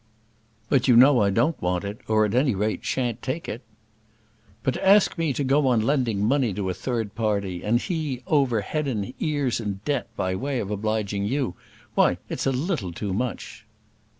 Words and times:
"But 0.67 0.87
you 0.87 0.95
know 0.95 1.19
I 1.21 1.29
don't 1.29 1.61
want 1.61 1.83
it; 1.83 1.99
or, 2.07 2.25
at 2.25 2.33
any 2.33 2.55
rate, 2.55 2.83
shan't 2.83 3.21
take 3.21 3.47
it." 3.47 3.61
"But 4.63 4.73
to 4.73 4.83
ask 4.87 5.15
me 5.15 5.31
to 5.33 5.43
go 5.43 5.67
on 5.67 5.81
lending 5.81 6.25
money 6.25 6.55
to 6.55 6.71
a 6.71 6.73
third 6.73 7.13
party, 7.13 7.63
and 7.63 7.79
he 7.79 8.23
over 8.25 8.61
head 8.61 8.87
and 8.87 9.13
ears 9.19 9.59
in 9.59 9.79
debt, 9.85 10.07
by 10.15 10.33
way 10.33 10.57
of 10.59 10.71
obliging 10.71 11.25
you, 11.25 11.53
why, 11.93 12.17
it's 12.29 12.47
a 12.47 12.51
little 12.51 12.91
too 12.91 13.13
much." 13.13 13.67